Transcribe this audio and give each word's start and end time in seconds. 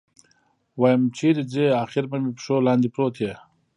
ويم 0.79 1.01
چېرې 1.17 1.43
ځې 1.53 1.65
اخېر 1.83 2.05
به 2.11 2.17
مې 2.23 2.31
پښو 2.37 2.55
لاندې 2.67 2.87
پروت 2.93 3.15
يې. 3.23 3.33